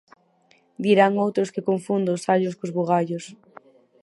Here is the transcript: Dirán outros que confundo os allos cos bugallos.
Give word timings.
Dirán 0.85 1.13
outros 1.25 1.51
que 1.53 1.65
confundo 1.69 2.09
os 2.17 2.23
allos 2.33 2.57
cos 2.59 2.73
bugallos. 2.77 3.25